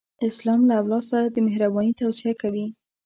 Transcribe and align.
اسلام 0.29 0.59
له 0.69 0.73
اولاد 0.81 1.03
سره 1.11 1.27
د 1.29 1.37
مهرباني 1.47 1.93
توصیه 2.01 2.33
کوي. 2.41 2.67